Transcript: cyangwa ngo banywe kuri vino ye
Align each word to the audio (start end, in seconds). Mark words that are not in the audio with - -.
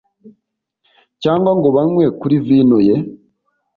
cyangwa 1.21 1.51
ngo 1.57 1.67
banywe 1.75 2.05
kuri 2.19 2.35
vino 2.45 2.77
ye 2.87 2.95